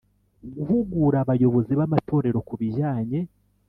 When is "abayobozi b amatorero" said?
1.23-2.39